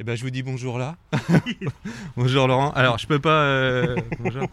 Eh 0.00 0.04
ben, 0.04 0.16
je 0.16 0.22
vous 0.22 0.30
dis 0.30 0.42
bonjour 0.42 0.78
là. 0.78 0.96
bonjour 2.16 2.46
Laurent. 2.46 2.70
Alors, 2.72 2.98
je 2.98 3.06
peux 3.06 3.18
pas. 3.18 3.42
euh, 3.42 3.96
bonjour. 4.20 4.46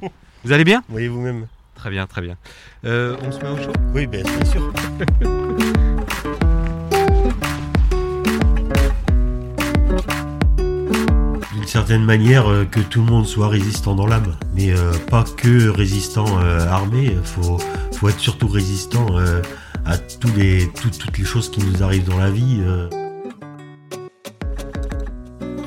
Vous 0.43 0.51
allez 0.51 0.63
bien? 0.63 0.83
Voyez 0.89 1.07
vous-même. 1.07 1.47
Très 1.75 1.89
bien, 1.89 2.07
très 2.07 2.21
bien. 2.21 2.35
Euh, 2.85 3.15
on 3.21 3.31
se 3.31 3.39
met 3.39 3.49
au 3.49 3.57
chaud? 3.57 3.73
Oui, 3.93 4.07
bien, 4.07 4.23
bien 4.23 4.45
sûr. 4.45 4.73
D'une 11.53 11.65
certaine 11.67 12.03
manière, 12.03 12.49
euh, 12.51 12.65
que 12.65 12.79
tout 12.79 13.01
le 13.01 13.11
monde 13.11 13.25
soit 13.25 13.47
résistant 13.47 13.95
dans 13.95 14.07
l'âme, 14.07 14.35
mais 14.55 14.71
euh, 14.71 14.91
pas 15.09 15.23
que 15.23 15.69
résistant 15.69 16.25
euh, 16.39 16.67
armé. 16.67 17.15
Faut, 17.23 17.57
faut 17.93 18.09
être 18.09 18.19
surtout 18.19 18.47
résistant 18.47 19.17
euh, 19.17 19.41
à 19.85 19.97
tous 19.97 20.33
les, 20.35 20.69
tout- 20.73 20.89
toutes 20.89 21.17
les 21.17 21.23
choses 21.25 21.49
qui 21.49 21.61
nous 21.61 21.83
arrivent 21.83 22.07
dans 22.07 22.17
la 22.17 22.29
vie. 22.29 22.61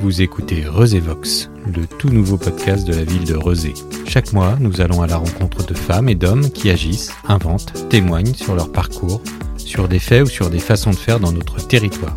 Vous 0.00 0.22
écoutez 0.22 0.60
Vox, 0.60 1.50
le 1.66 1.84
tout 1.98 2.10
nouveau 2.10 2.36
podcast 2.36 2.86
de 2.86 2.94
la 2.94 3.02
ville 3.02 3.24
de 3.24 3.34
Rezé. 3.34 3.74
Chaque 4.06 4.32
mois, 4.32 4.56
nous 4.60 4.80
allons 4.80 5.02
à 5.02 5.08
la 5.08 5.16
rencontre 5.16 5.66
de 5.66 5.74
femmes 5.74 6.08
et 6.08 6.14
d'hommes 6.14 6.50
qui 6.50 6.70
agissent, 6.70 7.12
inventent, 7.26 7.88
témoignent 7.88 8.32
sur 8.32 8.54
leur 8.54 8.70
parcours, 8.70 9.20
sur 9.56 9.88
des 9.88 9.98
faits 9.98 10.22
ou 10.22 10.26
sur 10.26 10.50
des 10.50 10.60
façons 10.60 10.90
de 10.90 10.96
faire 10.96 11.18
dans 11.18 11.32
notre 11.32 11.66
territoire. 11.66 12.16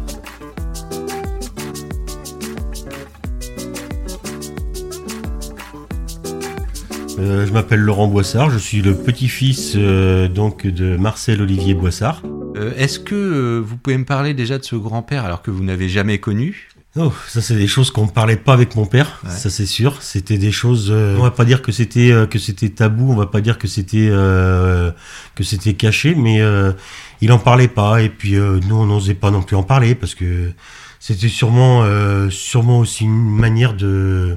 Euh, 7.18 7.48
je 7.48 7.52
m'appelle 7.52 7.80
Laurent 7.80 8.08
Boissard, 8.08 8.52
je 8.52 8.60
suis 8.60 8.84
le 8.84 8.96
petit-fils 8.96 9.74
euh, 9.76 10.28
donc 10.28 10.68
de 10.68 10.98
Marcel 10.98 11.42
Olivier 11.42 11.74
Boissard. 11.74 12.22
Euh, 12.58 12.74
Est-ce 12.78 13.00
que 13.00 13.16
euh, 13.16 13.60
vous 13.60 13.78
pouvez 13.78 13.98
me 13.98 14.06
parler 14.06 14.36
déjà 14.36 14.60
de 14.60 14.64
ce 14.64 14.76
grand-père 14.76 15.26
alors 15.26 15.42
que 15.42 15.50
vous 15.50 15.64
n'avez 15.64 15.90
jamais 15.90 16.20
connu? 16.20 16.70
Oh, 16.98 17.14
ça 17.30 17.42
c'est 17.42 17.56
des 17.56 17.68
choses 17.68 17.90
qu'on 17.90 18.06
ne 18.06 18.12
parlait 18.12 18.36
pas 18.36 18.52
avec 18.52 18.76
mon 18.76 18.86
père, 18.86 19.22
Ouais. 19.24 19.30
ça 19.32 19.50
c'est 19.50 19.66
sûr. 19.66 20.02
C'était 20.02 20.38
des 20.38 20.52
choses. 20.52 20.90
euh, 20.92 21.16
on 21.18 21.24
va 21.24 21.32
pas 21.32 21.46
dire 21.46 21.62
que 21.62 21.72
c'était 21.72 22.12
euh, 22.12 22.26
que 22.28 22.38
c'était 22.38 22.68
tabou, 22.70 23.12
on 23.14 23.16
va 23.16 23.28
pas 23.28 23.40
dire 23.40 23.58
que 23.58 23.68
c'était 23.68 24.10
euh, 24.12 24.92
que 25.36 25.44
c'était 25.46 25.74
caché, 25.74 26.16
mais 26.16 26.42
euh, 26.42 26.74
il 27.22 27.32
en 27.32 27.40
parlait 27.40 27.70
pas. 27.70 28.02
Et 28.02 28.10
puis 28.10 28.36
euh, 28.36 28.60
nous 28.68 28.76
on 28.76 28.86
n'osait 28.88 29.14
pas 29.14 29.32
non 29.32 29.42
plus 29.42 29.56
en 29.56 29.64
parler 29.64 29.96
parce 29.96 30.16
que 30.16 30.52
c'était 31.00 31.30
sûrement 31.30 31.84
euh, 31.86 32.30
sûrement 32.30 32.80
aussi 32.80 33.06
une 33.06 33.30
manière 33.38 33.74
de 33.74 34.36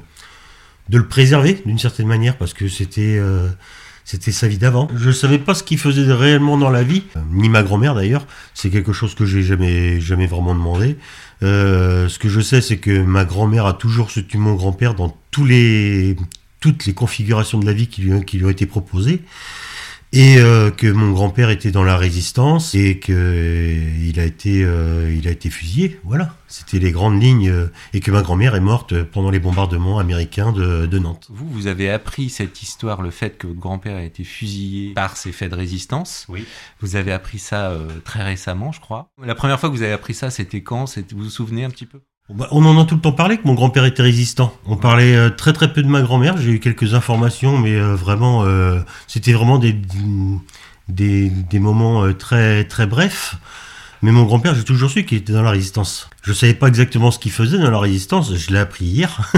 de 0.91 0.99
le 0.99 1.09
préserver 1.09 1.61
d'une 1.67 1.79
certaine 1.81 2.07
manière 2.07 2.37
parce 2.39 2.55
que 2.55 2.69
c'était 2.69 3.17
euh, 3.19 3.49
c'était 4.05 4.33
sa 4.33 4.49
vie 4.49 4.59
d'avant. 4.59 4.89
Je 4.97 5.11
savais 5.11 5.39
pas 5.39 5.55
ce 5.55 5.63
qu'il 5.63 5.79
faisait 5.79 6.13
réellement 6.13 6.59
dans 6.59 6.71
la 6.71 6.83
vie, 6.83 7.05
euh, 7.17 7.21
ni 7.33 7.49
ma 7.49 7.63
grand-mère 7.63 7.95
d'ailleurs. 7.95 8.27
C'est 8.53 8.71
quelque 8.71 8.93
chose 8.93 9.15
que 9.15 9.25
j'ai 9.25 9.43
jamais 9.43 10.01
jamais 10.01 10.27
vraiment 10.27 10.55
demandé. 10.55 10.97
Euh, 11.43 12.09
ce 12.09 12.19
que 12.19 12.29
je 12.29 12.41
sais, 12.41 12.61
c'est 12.61 12.77
que 12.77 13.03
ma 13.03 13.25
grand-mère 13.25 13.67
a 13.67 13.73
toujours 13.73 14.11
soutenu 14.11 14.41
mon 14.41 14.55
grand-père 14.55 14.95
dans 14.95 15.17
tous 15.31 15.45
les, 15.45 16.17
toutes 16.61 16.87
les 16.87 16.95
configurations 16.95 17.59
de 17.59 17.67
la 17.67 17.73
vie 17.73 17.87
qui 17.89 18.03
lui 18.03 18.45
ont 18.45 18.51
été 18.51 18.67
proposées. 18.67 19.23
Et 20.17 20.39
euh, 20.39 20.71
que 20.71 20.87
mon 20.87 21.11
grand-père 21.11 21.51
était 21.51 21.73
dans 21.73 21.83
la 21.83 21.97
résistance 21.97 22.77
et 22.77 23.01
que 23.01 23.13
euh, 23.13 24.09
il 24.09 24.21
a 24.21 24.25
été, 24.25 24.63
euh, 24.63 25.13
il 25.13 25.27
a 25.27 25.33
été 25.33 25.51
fusillé. 25.51 25.99
Voilà, 26.05 26.37
c'était 26.47 26.79
les 26.79 26.93
grandes 26.93 27.21
lignes. 27.21 27.49
euh, 27.49 27.67
et 27.95 27.99
que 27.99 28.13
ma 28.13 28.23
grand-mère 28.23 28.55
est 28.55 28.61
morte 28.61 29.03
pendant 29.03 29.31
les 29.31 29.41
bombardements 29.41 29.99
américains 29.99 30.53
de, 30.53 30.87
de 30.87 30.99
Nantes. 31.01 31.27
Vous, 31.31 31.49
vous 31.51 31.67
avez 31.67 31.91
appris 31.91 32.31
cette 32.31 32.63
histoire, 32.63 33.03
le 33.03 33.11
fait 33.11 33.37
que 33.39 33.49
votre 33.49 33.59
grand-père 33.59 33.97
a 33.97 34.05
été 34.05 34.23
fusillé 34.23 34.95
par 34.95 35.17
ces 35.17 35.33
faits 35.33 35.51
de 35.51 35.57
résistance. 35.57 36.27
Oui. 36.29 36.45
Vous 36.81 36.95
avez 36.95 37.11
appris 37.11 37.41
ça 37.41 37.71
euh, 37.73 37.89
très 38.05 38.23
récemment, 38.23 38.71
je 38.71 38.81
crois. 38.81 39.11
La 39.21 39.35
première 39.35 39.59
fois 39.59 39.69
que 39.69 39.75
vous 39.75 39.83
avez 39.83 39.93
appris 39.93 40.15
ça, 40.15 40.31
c'était 40.31 40.63
quand? 40.63 40.85
Vous 41.13 41.25
vous 41.25 41.29
souvenez 41.29 41.65
un 41.65 41.71
petit 41.71 41.87
peu? 41.87 41.99
On 42.31 42.65
en 42.65 42.81
a 42.81 42.87
tout 42.87 42.95
le 42.95 43.03
temps 43.03 43.13
parlé 43.13 43.37
que 43.37 43.47
mon 43.47 43.53
grand-père 43.53 43.85
était 43.85 44.03
résistant. 44.03 44.57
On 44.65 44.77
parlait 44.77 45.15
euh, 45.15 45.29
très 45.29 45.53
très 45.53 45.71
peu 45.75 45.83
de 45.83 45.89
ma 45.89 46.01
grand-mère. 46.01 46.39
J'ai 46.39 46.53
eu 46.53 46.59
quelques 46.59 46.95
informations, 46.95 47.59
mais 47.59 47.75
euh, 47.75 47.95
vraiment, 47.95 48.45
euh, 48.45 48.81
c'était 49.07 49.35
vraiment 49.35 49.59
des, 49.59 49.77
des, 50.89 51.59
moments 51.59 52.11
très 52.15 52.65
très 52.65 52.87
brefs. 52.87 53.37
Mais 54.01 54.11
mon 54.11 54.25
grand-père, 54.25 54.55
j'ai 54.55 54.65
toujours 54.65 54.91
su 54.91 55.05
qu'il 55.05 55.19
était 55.19 55.35
dans 55.35 55.43
la 55.43 55.51
résistance. 55.51 56.09
Je 56.23 56.33
savais 56.33 56.55
pas 56.55 56.69
exactement 56.69 57.11
ce 57.11 57.19
qu'il 57.19 57.31
faisait 57.31 57.59
dans 57.59 57.71
la 57.71 57.79
résistance. 57.79 58.35
Je 58.35 58.51
l'ai 58.53 58.59
appris 58.59 58.87
hier. 58.87 59.31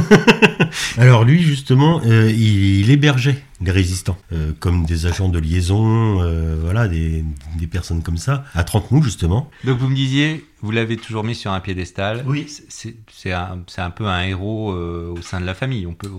Alors 0.99 1.25
lui, 1.25 1.43
justement, 1.43 2.01
il 2.05 2.89
hébergeait 2.89 3.43
les 3.61 3.71
résistants, 3.71 4.19
euh, 4.33 4.53
comme 4.59 4.85
des 4.85 5.07
agents 5.07 5.29
de 5.29 5.39
liaison, 5.39 6.21
euh, 6.21 6.59
voilà, 6.61 6.89
des, 6.89 7.25
des 7.59 7.67
personnes 7.67 8.03
comme 8.03 8.19
ça, 8.19 8.45
à 8.55 8.65
Trentemoux 8.65 9.03
justement. 9.03 9.51
Donc 9.65 9.79
vous 9.79 9.89
me 9.89 9.95
disiez, 9.95 10.45
vous 10.61 10.71
l'avez 10.71 10.97
toujours 10.97 11.25
mis 11.25 11.35
sur 11.35 11.53
un 11.53 11.61
piédestal. 11.61 12.23
Oui. 12.27 12.47
C'est 12.69 13.33
un, 13.33 13.91
peu 13.91 14.07
un 14.07 14.23
héros 14.25 14.73
euh, 14.73 15.15
au 15.17 15.23
sein 15.23 15.41
de 15.41 15.47
la 15.47 15.55
famille. 15.55 15.87
On 15.87 15.95
peut. 15.95 16.11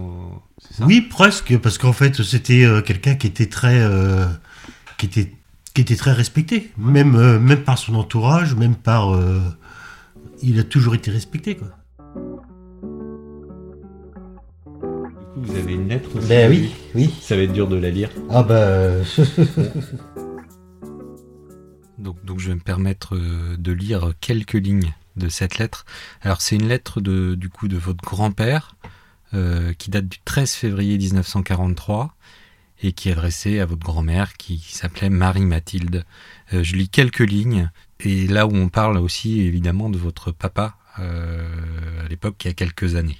c'est 0.59 0.77
ça? 0.77 0.85
Oui, 0.85 1.01
presque, 1.01 1.57
parce 1.59 1.77
qu'en 1.77 1.93
fait, 1.93 2.23
c'était 2.23 2.65
quelqu'un 2.83 3.15
qui 3.15 3.27
était 3.27 3.47
très, 3.47 3.87
qui 4.97 5.05
était, 5.05 5.31
qui 5.73 5.81
était 5.81 5.95
très 5.95 6.13
respecté, 6.13 6.71
même, 6.77 7.37
même 7.37 7.63
par 7.63 7.77
son 7.77 7.95
entourage, 7.95 8.55
même 8.55 8.75
par, 8.75 9.15
il 10.41 10.59
a 10.59 10.63
toujours 10.63 10.95
été 10.95 11.11
respecté, 11.11 11.55
quoi. 11.55 11.67
Vous 15.57 15.63
avez 15.63 15.73
une 15.73 15.89
lettre 15.89 16.15
aussi. 16.15 16.27
Ben 16.27 16.49
oui, 16.49 16.71
oui. 16.95 17.13
Ça 17.21 17.35
va 17.35 17.41
être 17.41 17.53
dur 17.53 17.67
de 17.67 17.77
la 17.77 17.89
lire. 17.89 18.09
Ah 18.29 18.43
bah, 18.43 18.91
Donc, 21.97 22.23
donc 22.23 22.39
je 22.39 22.49
vais 22.49 22.55
me 22.55 22.59
permettre 22.59 23.15
euh, 23.15 23.57
de 23.57 23.71
lire 23.71 24.13
quelques 24.21 24.53
lignes 24.53 24.93
de 25.15 25.29
cette 25.29 25.57
lettre. 25.57 25.85
Alors 26.21 26.41
c'est 26.41 26.55
une 26.55 26.67
lettre 26.67 27.01
de, 27.01 27.33
du 27.35 27.49
coup 27.49 27.67
de 27.67 27.77
votre 27.77 28.03
grand-père 28.03 28.75
euh, 29.33 29.73
qui 29.73 29.89
date 29.89 30.07
du 30.07 30.19
13 30.23 30.51
février 30.53 30.97
1943 30.97 32.15
et 32.83 32.91
qui 32.91 33.09
est 33.09 33.13
adressée 33.13 33.59
à 33.59 33.65
votre 33.65 33.83
grand-mère 33.83 34.33
qui 34.37 34.59
s'appelait 34.59 35.09
Marie-Mathilde. 35.09 36.05
Euh, 36.53 36.63
je 36.63 36.75
lis 36.75 36.89
quelques 36.89 37.19
lignes 37.19 37.71
et 37.99 38.27
là 38.27 38.45
où 38.45 38.55
on 38.55 38.69
parle 38.69 38.97
aussi 38.97 39.41
évidemment 39.41 39.89
de 39.89 39.97
votre 39.97 40.31
papa 40.31 40.77
euh, 40.99 42.05
à 42.05 42.07
l'époque 42.07 42.35
qui 42.37 42.47
a 42.47 42.53
quelques 42.53 42.95
années. 42.95 43.17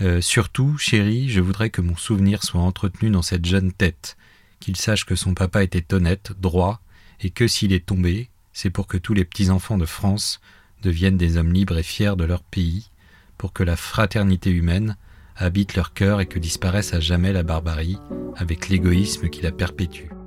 Euh, 0.00 0.20
surtout, 0.20 0.78
chérie, 0.78 1.28
je 1.28 1.40
voudrais 1.40 1.70
que 1.70 1.82
mon 1.82 1.96
souvenir 1.96 2.42
soit 2.42 2.60
entretenu 2.60 3.10
dans 3.10 3.22
cette 3.22 3.44
jeune 3.44 3.72
tête, 3.72 4.16
qu'il 4.60 4.76
sache 4.76 5.04
que 5.04 5.16
son 5.16 5.34
papa 5.34 5.62
était 5.62 5.92
honnête, 5.92 6.32
droit, 6.40 6.80
et 7.20 7.30
que 7.30 7.46
s'il 7.46 7.72
est 7.72 7.86
tombé, 7.86 8.30
c'est 8.52 8.70
pour 8.70 8.86
que 8.86 8.96
tous 8.96 9.14
les 9.14 9.24
petits-enfants 9.24 9.78
de 9.78 9.86
France 9.86 10.40
deviennent 10.82 11.18
des 11.18 11.36
hommes 11.36 11.52
libres 11.52 11.78
et 11.78 11.82
fiers 11.82 12.16
de 12.16 12.24
leur 12.24 12.42
pays, 12.42 12.90
pour 13.38 13.52
que 13.52 13.62
la 13.62 13.76
fraternité 13.76 14.50
humaine 14.50 14.96
habite 15.36 15.74
leur 15.74 15.92
cœur 15.92 16.20
et 16.20 16.26
que 16.26 16.38
disparaisse 16.38 16.94
à 16.94 17.00
jamais 17.00 17.32
la 17.32 17.42
barbarie, 17.42 17.98
avec 18.36 18.68
l'égoïsme 18.68 19.28
qui 19.28 19.42
la 19.42 19.52
perpétue. 19.52 20.21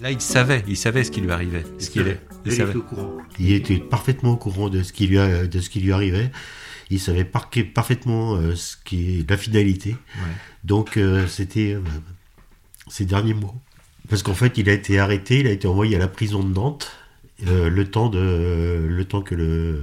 Là, 0.00 0.12
il 0.12 0.20
savait, 0.20 0.62
il 0.68 0.76
savait 0.76 1.02
ce 1.02 1.10
qui 1.10 1.20
lui 1.20 1.30
arrivait. 1.30 1.64
Ce 1.78 1.90
qu'il 1.90 2.06
est. 2.06 2.20
Il 2.46 2.52
savait. 2.52 2.74
au 2.76 2.82
courant. 2.82 3.18
Il 3.38 3.52
était 3.52 3.78
parfaitement 3.78 4.32
au 4.32 4.36
courant 4.36 4.68
de 4.68 4.82
ce 4.82 4.92
qui 4.92 5.06
lui, 5.08 5.18
a- 5.18 5.46
de 5.46 5.60
ce 5.60 5.68
qui 5.70 5.80
lui 5.80 5.92
arrivait. 5.92 6.30
Il 6.90 7.00
savait 7.00 7.24
par- 7.24 7.50
parfaitement 7.74 8.36
euh, 8.36 8.54
ce 8.54 8.76
qui 8.84 9.18
est 9.20 9.30
la 9.30 9.36
finalité. 9.36 9.90
Ouais. 9.90 10.32
Donc 10.64 10.96
euh, 10.96 11.26
c'était 11.26 11.74
euh, 11.74 11.80
ses 12.86 13.06
derniers 13.06 13.34
mots. 13.34 13.54
Parce 14.08 14.22
qu'en 14.22 14.34
fait, 14.34 14.56
il 14.56 14.70
a 14.70 14.72
été 14.72 14.98
arrêté, 14.98 15.40
il 15.40 15.46
a 15.48 15.50
été 15.50 15.66
envoyé 15.66 15.96
à 15.96 15.98
la 15.98 16.08
prison 16.08 16.42
de 16.42 16.52
Nantes, 16.54 16.96
le 17.44 17.84
temps 17.84 18.08
de, 18.08 18.86
le 18.88 19.04
temps 19.04 19.20
que 19.22 19.34
le 19.34 19.82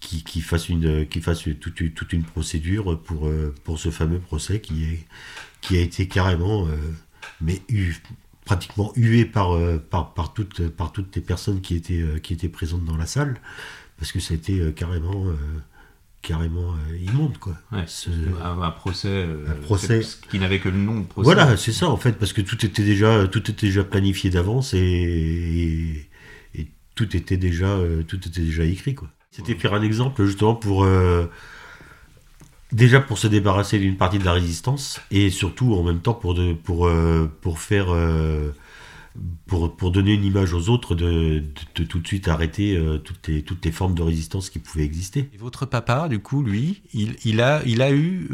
qui, 0.00 0.22
qui 0.24 0.40
fasse 0.40 0.68
une, 0.68 1.06
qui 1.06 1.20
fasse 1.20 1.44
toute, 1.60 1.80
une- 1.80 1.92
toute 1.92 2.12
une 2.12 2.22
procédure 2.24 3.00
pour 3.02 3.30
pour 3.64 3.78
ce 3.78 3.90
fameux 3.90 4.18
procès 4.18 4.60
qui 4.60 4.84
est 4.84 5.04
qui 5.62 5.78
a 5.78 5.80
été 5.80 6.06
carrément, 6.06 6.66
mais 7.40 7.62
eu, 7.68 7.94
pratiquement 8.44 8.92
hué 8.96 9.24
par 9.24 9.54
euh, 9.54 9.78
par 9.78 10.14
par 10.14 10.32
toutes 10.34 10.68
par 10.68 10.92
toutes 10.92 11.14
les 11.16 11.22
personnes 11.22 11.60
qui 11.60 11.74
étaient 11.76 12.00
euh, 12.00 12.18
qui 12.18 12.32
étaient 12.32 12.48
présentes 12.48 12.84
dans 12.84 12.96
la 12.96 13.06
salle, 13.06 13.40
parce 13.98 14.12
que 14.12 14.20
ça 14.20 14.34
a 14.34 14.36
été 14.36 14.58
euh, 14.60 14.70
carrément 14.72 15.26
carrément 16.22 16.74
immonde 17.04 17.36
quoi. 17.38 17.54
Ouais. 17.72 17.82
Ce- 17.86 18.08
Un, 18.44 18.62
un 18.62 18.70
procès, 18.70 19.26
Un 19.48 19.54
procès. 19.62 20.02
c'est- 20.02 20.28
qui 20.28 20.38
n'avait 20.38 20.60
que 20.60 20.68
le 20.68 20.76
nom 20.78 21.00
de 21.00 21.04
procès. 21.06 21.24
Voilà, 21.24 21.56
c'est 21.56 21.72
ça 21.72 21.88
en 21.88 21.96
fait, 21.96 22.12
parce 22.12 22.32
que 22.32 22.40
tout 22.40 22.64
était 22.64 22.84
déjà, 22.84 23.26
tout 23.26 23.40
était 23.50 23.66
déjà 23.66 23.82
planifié 23.84 24.30
d'avance 24.30 24.72
et, 24.74 24.78
et, 24.78 26.60
et 26.60 26.68
tout 26.94 27.16
était 27.16 27.36
déjà, 27.36 27.76
tout 28.06 28.16
était 28.28 28.40
déjà 28.42 28.64
écrit 28.64 28.94
quoi. 28.94 29.08
C'était 29.32 29.54
faire 29.54 29.74
un 29.74 29.82
exemple 29.82 30.24
justement 30.24 30.54
pour 30.54 30.84
euh, 30.84 31.26
déjà 32.72 33.00
pour 33.00 33.18
se 33.18 33.26
débarrasser 33.28 33.78
d'une 33.78 33.96
partie 33.96 34.18
de 34.18 34.24
la 34.24 34.32
résistance 34.32 35.00
et 35.10 35.30
surtout 35.30 35.74
en 35.74 35.82
même 35.82 36.00
temps 36.00 36.14
pour 36.14 36.38
pour 36.64 36.86
euh, 36.86 37.30
pour 37.40 37.60
faire 37.60 37.86
euh, 37.90 38.50
pour, 39.46 39.76
pour 39.76 39.90
donner 39.92 40.14
une 40.14 40.24
image 40.24 40.54
aux 40.54 40.68
autres 40.70 40.94
de, 40.94 41.44
de, 41.76 41.84
tout 41.84 41.98
de 41.98 42.06
suite 42.06 42.28
arrêter 42.28 42.76
euh, 42.76 42.98
toutes 42.98 43.28
les 43.28 43.42
toutes 43.42 43.64
les 43.64 43.72
formes 43.72 43.94
de 43.94 44.02
résistance 44.02 44.48
qui 44.50 44.58
pouvaient 44.58 44.84
exister. 44.84 45.28
Votre 45.38 45.66
papa, 45.66 46.08
du 46.08 46.18
coup, 46.18 46.42
lui, 46.42 46.82
il, 46.94 47.16
il 47.24 47.40
a, 47.42 47.62
il 47.66 47.82
a 47.82 47.92
eu 47.92 48.28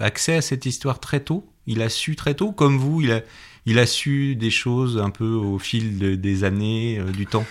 accès 0.00 0.34
à 0.34 0.40
cette 0.42 0.66
histoire 0.66 0.98
très 0.98 1.20
tôt? 1.20 1.46
Il 1.66 1.82
a 1.82 1.88
su 1.88 2.16
très 2.16 2.34
tôt, 2.34 2.50
comme 2.50 2.76
vous, 2.78 3.02
il 3.02 3.12
a, 3.12 3.20
il 3.66 3.78
a 3.78 3.86
su 3.86 4.34
des 4.34 4.50
choses 4.50 4.98
un 4.98 5.10
peu 5.10 5.28
au 5.34 5.58
fil 5.60 5.98
de- 5.98 6.16
des 6.16 6.42
années, 6.42 7.00
du 7.16 7.26
temps? 7.26 7.46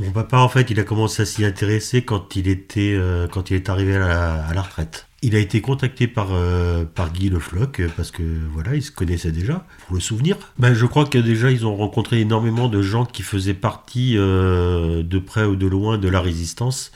Mon 0.00 0.12
papa, 0.12 0.38
en 0.38 0.48
fait, 0.48 0.70
il 0.70 0.80
a 0.80 0.82
commencé 0.82 1.20
à 1.20 1.26
s'y 1.26 1.44
intéresser 1.44 2.00
quand 2.00 2.34
il 2.34 2.48
était, 2.48 2.94
euh, 2.94 3.28
quand 3.28 3.50
il 3.50 3.56
est 3.56 3.68
arrivé 3.68 3.96
à 3.96 4.50
la, 4.54 4.62
retraite. 4.62 5.06
Il 5.20 5.36
a 5.36 5.38
été 5.38 5.60
contacté 5.60 6.06
par, 6.08 6.28
euh, 6.32 6.86
par 6.86 7.12
Guy 7.12 7.28
Le 7.28 7.38
Floch 7.38 7.82
parce 7.98 8.10
que 8.10 8.22
voilà, 8.54 8.74
ils 8.74 8.82
se 8.82 8.90
connaissaient 8.90 9.30
déjà, 9.30 9.66
pour 9.84 9.96
le 9.96 10.00
souvenir. 10.00 10.38
Ben, 10.58 10.72
je 10.72 10.86
crois 10.86 11.04
que 11.04 11.18
déjà, 11.18 11.50
ils 11.50 11.66
ont 11.66 11.76
rencontré 11.76 12.18
énormément 12.18 12.68
de 12.68 12.80
gens 12.80 13.04
qui 13.04 13.22
faisaient 13.22 13.52
partie 13.52 14.16
euh, 14.16 15.02
de 15.02 15.18
près 15.18 15.44
ou 15.44 15.54
de 15.54 15.66
loin 15.66 15.98
de 15.98 16.08
la 16.08 16.22
résistance. 16.22 16.92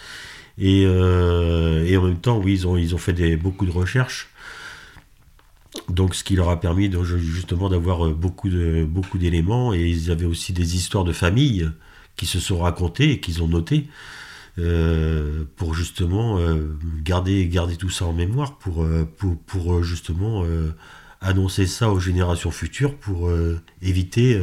Et, 0.57 0.87
en 0.87 2.03
même 2.03 2.21
temps, 2.23 2.39
oui, 2.39 2.55
ils 2.55 2.67
ont, 2.67 2.79
ils 2.79 2.95
ont 2.95 2.99
fait 2.99 3.37
beaucoup 3.37 3.67
de 3.67 3.73
recherches. 3.73 4.31
Donc, 5.91 6.15
ce 6.15 6.25
qui 6.25 6.37
leur 6.37 6.49
a 6.49 6.59
permis 6.59 6.91
justement 7.19 7.69
d'avoir 7.69 8.09
beaucoup 8.13 8.49
de 8.49 8.87
beaucoup 8.89 9.19
d'éléments 9.19 9.75
et 9.75 9.83
ils 9.83 10.11
avaient 10.11 10.25
aussi 10.25 10.55
des 10.55 10.77
histoires 10.77 11.05
de 11.05 11.13
famille 11.13 11.69
qui 12.17 12.27
se 12.27 12.41
sont 12.41 12.59
racontés 12.59 13.11
et 13.11 13.21
qu'ils 13.21 13.43
ont 13.43 13.49
noté 13.49 13.89
euh, 14.59 15.45
pour 15.57 15.75
justement 15.75 16.39
euh, 16.39 16.79
garder, 17.03 17.49
garder 17.49 17.77
tout 17.77 17.91
ça 17.91 18.05
en 18.05 18.13
mémoire, 18.13 18.57
pour, 18.59 18.85
euh, 18.85 19.05
pour, 19.19 19.37
pour 19.37 19.83
justement 19.83 20.45
annoncer 21.21 21.67
ça 21.67 21.91
aux 21.91 21.99
générations 21.99 22.51
futures, 22.51 22.97
pour 22.97 23.31
éviter, 23.83 24.41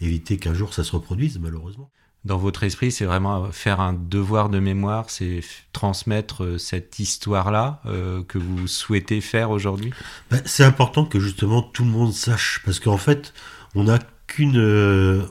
éviter 0.00 0.38
qu'un 0.38 0.54
jour 0.54 0.72
ça 0.74 0.82
se 0.82 0.92
reproduise 0.92 1.38
malheureusement. 1.38 1.90
Dans 2.24 2.36
votre 2.36 2.64
esprit, 2.64 2.90
c'est 2.90 3.04
vraiment 3.04 3.52
faire 3.52 3.80
un 3.80 3.92
devoir 3.92 4.48
de 4.48 4.58
mémoire, 4.58 5.08
c'est 5.08 5.40
transmettre 5.72 6.58
cette 6.58 6.98
histoire-là 6.98 7.80
que 8.26 8.38
vous 8.38 8.66
souhaitez 8.66 9.20
faire 9.20 9.50
aujourd'hui? 9.50 9.92
Ben, 10.30 10.42
C'est 10.44 10.64
important 10.64 11.04
que 11.04 11.20
justement 11.20 11.62
tout 11.62 11.84
le 11.84 11.90
monde 11.90 12.12
sache, 12.12 12.60
parce 12.64 12.80
qu'en 12.80 12.98
fait, 12.98 13.32
on 13.74 13.84
n'a 13.84 13.98
qu'une... 14.26 15.28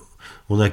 on 0.49 0.61
a 0.61 0.69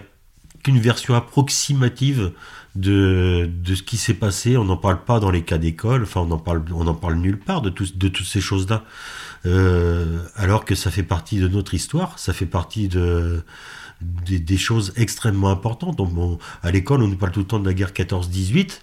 qu'une 0.64 0.80
version 0.80 1.14
approximative 1.14 2.32
de, 2.74 3.48
de 3.62 3.74
ce 3.76 3.82
qui 3.84 3.96
s'est 3.96 4.14
passé. 4.14 4.56
On 4.56 4.64
n'en 4.64 4.76
parle 4.76 5.04
pas 5.04 5.20
dans 5.20 5.30
les 5.30 5.42
cas 5.42 5.58
d'école, 5.58 6.02
enfin 6.02 6.22
on 6.22 6.30
en 6.32 6.38
parle, 6.38 6.64
on 6.72 6.92
parle 6.94 7.14
nulle 7.16 7.38
part 7.38 7.62
de, 7.62 7.70
de 7.70 8.08
toutes 8.08 8.26
ces 8.26 8.40
choses-là. 8.40 8.82
Euh, 9.46 10.24
alors 10.34 10.64
que 10.64 10.74
ça 10.74 10.90
fait 10.90 11.02
partie 11.02 11.38
de 11.38 11.46
notre 11.46 11.74
histoire, 11.74 12.18
ça 12.18 12.32
fait 12.32 12.46
partie 12.46 12.88
de, 12.88 13.44
des, 14.00 14.56
choses 14.56 14.92
extrêmement 14.96 15.50
importantes. 15.50 15.96
Donc, 15.96 16.40
à 16.62 16.70
l'école, 16.70 17.02
on 17.02 17.08
nous 17.08 17.16
parle 17.16 17.32
tout 17.32 17.40
le 17.40 17.46
temps 17.46 17.60
de 17.60 17.66
la 17.66 17.74
guerre 17.74 17.92
14-18. 17.92 18.80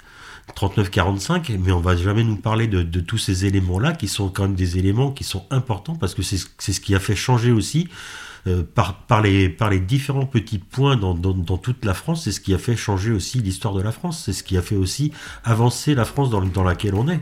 39-45, 0.56 1.58
mais 1.60 1.72
on 1.72 1.80
va 1.80 1.96
jamais 1.96 2.24
nous 2.24 2.36
parler 2.36 2.68
de, 2.68 2.82
de 2.82 3.00
tous 3.00 3.20
ces 3.20 3.46
éléments-là 3.46 3.94
qui 3.94 4.08
sont 4.10 4.28
quand 4.28 4.44
même 4.44 4.56
des 4.56 4.78
éléments 4.78 5.12
qui 5.12 5.24
sont 5.24 5.46
importants 5.50 5.96
parce 5.96 6.14
que 6.14 6.24
c'est 6.24 6.38
ce 6.38 6.82
qui 6.82 6.94
a 6.94 7.00
fait 7.00 7.16
changer 7.16 7.52
aussi 7.52 7.88
euh, 8.48 8.64
par, 8.64 9.06
par, 9.06 9.22
les, 9.22 9.50
par 9.50 9.70
les 9.70 9.80
différents 9.80 10.26
petits 10.26 10.58
points 10.58 10.98
dans, 10.98 11.14
dans, 11.14 11.58
toute 11.58 11.86
la 11.86 11.94
France. 11.94 12.24
C'est 12.24 12.32
ce 12.32 12.40
qui 12.42 12.54
a 12.54 12.58
fait 12.58 12.76
changer 12.76 13.12
aussi 13.12 13.40
l'histoire 13.40 13.74
de 13.74 13.82
la 13.82 13.92
France. 13.92 14.24
C'est 14.26 14.34
ce 14.34 14.44
qui 14.44 14.58
a 14.58 14.62
fait 14.62 14.76
aussi 14.76 15.12
avancer 15.44 15.94
la 15.96 16.06
France 16.06 16.30
dans, 16.30 16.42
dans 16.42 16.64
laquelle 16.64 16.96
on 16.96 17.08
est. 17.08 17.22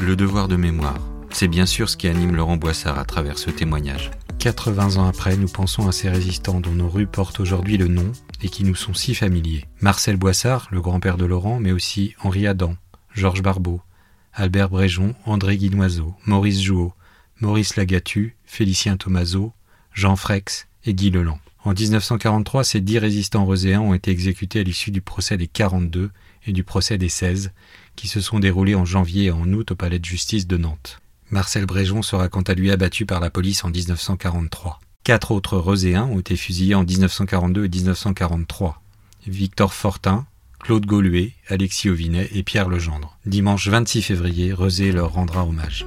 Le 0.00 0.16
devoir 0.16 0.48
de 0.48 0.56
mémoire, 0.56 0.98
c'est 1.30 1.48
bien 1.48 1.66
sûr 1.66 1.88
ce 1.88 1.96
qui 1.96 2.08
anime 2.08 2.34
Laurent 2.34 2.56
Boissard 2.56 2.98
à 2.98 3.04
travers 3.04 3.38
ce 3.38 3.50
témoignage. 3.50 4.10
80 4.38 4.96
ans 4.96 5.06
après, 5.06 5.36
nous 5.36 5.48
pensons 5.48 5.88
à 5.88 5.92
ces 5.92 6.10
résistants 6.10 6.60
dont 6.60 6.72
nos 6.72 6.88
rues 6.88 7.06
portent 7.06 7.40
aujourd'hui 7.40 7.78
le 7.78 7.88
nom 7.88 8.12
et 8.42 8.48
qui 8.48 8.64
nous 8.64 8.74
sont 8.74 8.92
si 8.92 9.14
familiers. 9.14 9.64
Marcel 9.80 10.16
Boissard, 10.16 10.68
le 10.70 10.82
grand-père 10.82 11.16
de 11.16 11.24
Laurent, 11.24 11.58
mais 11.60 11.72
aussi 11.72 12.14
Henri 12.22 12.46
Adam, 12.46 12.76
Georges 13.14 13.42
Barbeau, 13.42 13.80
Albert 14.34 14.68
Bréjon, 14.68 15.14
André 15.24 15.56
Guinoiseau, 15.56 16.14
Maurice 16.26 16.60
Jouot, 16.60 16.92
Maurice 17.44 17.76
Lagatu, 17.76 18.36
Félicien 18.46 18.96
Tomaso, 18.96 19.52
Jean 19.92 20.16
Frex 20.16 20.66
et 20.86 20.94
Guy 20.94 21.10
Leland. 21.10 21.38
En 21.64 21.74
1943, 21.74 22.64
ces 22.64 22.80
dix 22.80 22.98
résistants 22.98 23.44
roséens 23.44 23.82
ont 23.82 23.92
été 23.92 24.10
exécutés 24.10 24.60
à 24.60 24.62
l'issue 24.62 24.90
du 24.90 25.02
procès 25.02 25.36
des 25.36 25.46
42 25.46 26.10
et 26.46 26.52
du 26.52 26.64
procès 26.64 26.96
des 26.96 27.08
16, 27.08 27.52
qui 27.96 28.08
se 28.08 28.20
sont 28.20 28.38
déroulés 28.38 28.74
en 28.74 28.86
janvier 28.86 29.24
et 29.24 29.30
en 29.30 29.50
août 29.52 29.72
au 29.72 29.74
palais 29.74 29.98
de 29.98 30.04
justice 30.04 30.46
de 30.46 30.56
Nantes. 30.56 31.00
Marcel 31.30 31.66
Bréjon 31.66 32.00
sera 32.00 32.28
quant 32.28 32.42
à 32.42 32.54
lui 32.54 32.70
abattu 32.70 33.04
par 33.04 33.20
la 33.20 33.28
police 33.30 33.62
en 33.64 33.70
1943. 33.70 34.80
Quatre 35.04 35.30
autres 35.30 35.58
roséens 35.58 36.04
ont 36.04 36.20
été 36.20 36.36
fusillés 36.36 36.74
en 36.74 36.84
1942 36.84 37.66
et 37.66 37.68
1943. 37.68 38.80
Victor 39.26 39.74
Fortin, 39.74 40.26
Claude 40.60 40.86
Gauluet, 40.86 41.32
Alexis 41.48 41.90
Ovinet 41.90 42.30
et 42.32 42.42
Pierre 42.42 42.70
Legendre. 42.70 43.18
Dimanche 43.26 43.68
26 43.68 44.00
février, 44.00 44.52
Rosé 44.54 44.92
leur 44.92 45.12
rendra 45.12 45.44
hommage. 45.44 45.86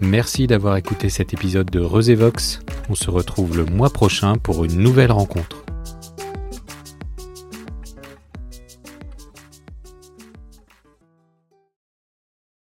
Merci 0.00 0.46
d'avoir 0.46 0.76
écouté 0.76 1.08
cet 1.08 1.34
épisode 1.34 1.70
de 1.70 1.80
Vox. 1.80 2.60
On 2.88 2.94
se 2.94 3.10
retrouve 3.10 3.56
le 3.56 3.64
mois 3.64 3.90
prochain 3.90 4.36
pour 4.36 4.64
une 4.64 4.78
nouvelle 4.78 5.10
rencontre. 5.10 5.57